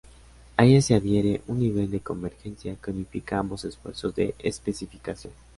A 0.57 0.65
ellas 0.65 0.85
se 0.85 0.95
adhiere 0.95 1.43
un 1.45 1.59
nivel 1.59 1.91
de 1.91 1.99
convergencia 1.99 2.75
que 2.81 2.89
unifica 2.89 3.37
ambos 3.37 3.65
esfuerzos 3.65 4.15
de 4.15 4.33
especificación. 4.39 5.31